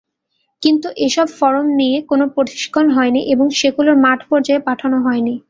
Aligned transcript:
কিন্তু 0.61 0.87
এসব 1.07 1.27
ফরম 1.39 1.67
নিয়ে 1.79 1.97
কোনো 2.09 2.25
প্রশিক্ষণ 2.35 2.85
হয়নি 2.95 3.21
এবং 3.33 3.47
সেগুলো 3.59 3.91
মাঠপর্যায়ে 4.05 4.65
পাঠানো 4.67 4.97
হয়নি। 5.05 5.35